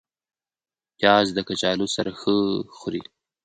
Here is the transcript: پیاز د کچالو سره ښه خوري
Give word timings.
پیاز 0.97 1.27
د 1.33 1.39
کچالو 1.47 1.87
سره 1.95 2.11
ښه 2.19 2.35
خوري 2.77 3.01